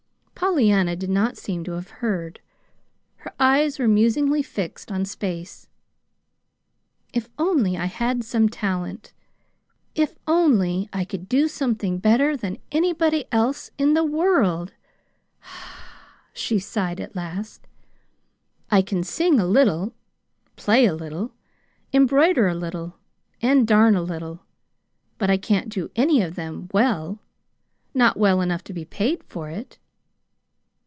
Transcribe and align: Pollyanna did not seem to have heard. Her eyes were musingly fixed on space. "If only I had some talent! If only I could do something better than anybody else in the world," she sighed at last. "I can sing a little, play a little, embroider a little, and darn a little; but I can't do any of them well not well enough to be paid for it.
Pollyanna 0.35 0.95
did 0.95 1.11
not 1.11 1.37
seem 1.37 1.63
to 1.65 1.73
have 1.73 1.91
heard. 2.01 2.39
Her 3.17 3.31
eyes 3.39 3.77
were 3.77 3.87
musingly 3.87 4.41
fixed 4.41 4.91
on 4.91 5.05
space. 5.05 5.67
"If 7.13 7.29
only 7.37 7.77
I 7.77 7.85
had 7.85 8.23
some 8.23 8.49
talent! 8.49 9.13
If 9.93 10.15
only 10.25 10.89
I 10.91 11.05
could 11.05 11.29
do 11.29 11.47
something 11.47 11.99
better 11.99 12.35
than 12.35 12.57
anybody 12.71 13.25
else 13.31 13.69
in 13.77 13.93
the 13.93 14.03
world," 14.03 14.73
she 16.33 16.57
sighed 16.57 16.99
at 16.99 17.15
last. 17.15 17.67
"I 18.71 18.81
can 18.81 19.03
sing 19.03 19.39
a 19.39 19.45
little, 19.45 19.93
play 20.55 20.85
a 20.87 20.95
little, 20.95 21.33
embroider 21.93 22.47
a 22.47 22.55
little, 22.55 22.97
and 23.43 23.67
darn 23.67 23.95
a 23.95 24.01
little; 24.01 24.43
but 25.19 25.29
I 25.29 25.37
can't 25.37 25.69
do 25.69 25.91
any 25.95 26.19
of 26.23 26.33
them 26.33 26.67
well 26.73 27.19
not 27.93 28.17
well 28.17 28.41
enough 28.41 28.63
to 28.63 28.73
be 28.73 28.85
paid 28.85 29.23
for 29.25 29.47
it. 29.51 29.77